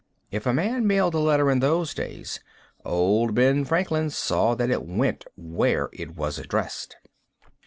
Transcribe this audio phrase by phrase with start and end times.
[0.31, 2.39] If a man mailed a letter in those days,
[2.83, 6.95] old Ben Franklin saw that it went where it was addressed.